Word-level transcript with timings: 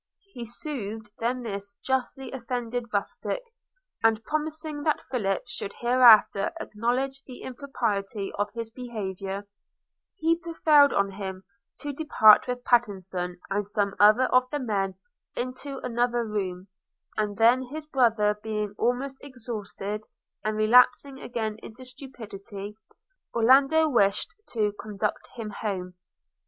He 0.33 0.45
soothed 0.45 1.11
then 1.19 1.43
this 1.43 1.75
justly 1.75 2.31
offended 2.31 2.91
rustic, 2.91 3.43
and, 4.03 4.23
promising 4.23 4.81
that 4.81 5.03
Philip 5.11 5.43
should 5.45 5.73
hereafter 5.73 6.51
acknowledge 6.59 7.21
the 7.25 7.43
impropriety 7.43 8.31
of 8.33 8.49
his 8.55 8.71
behaviour, 8.71 9.45
he 10.17 10.35
prevailed 10.39 10.91
on 10.91 11.11
him 11.11 11.43
to 11.81 11.93
depart 11.93 12.47
with 12.47 12.63
Pattenson 12.63 13.37
and 13.51 13.67
some 13.67 13.93
other 13.99 14.23
of 14.33 14.49
the 14.49 14.57
men 14.57 14.95
into 15.35 15.77
another 15.85 16.25
room; 16.25 16.67
and 17.15 17.37
then 17.37 17.61
his 17.61 17.85
brother 17.85 18.39
being 18.41 18.73
almost 18.79 19.17
exhausted, 19.21 20.07
and 20.43 20.57
relapsing 20.57 21.19
again 21.19 21.57
into 21.59 21.85
stupidity, 21.85 22.75
Orlando 23.35 23.87
wished 23.87 24.33
to 24.53 24.73
conduct 24.79 25.27
him 25.35 25.51
home. 25.51 25.93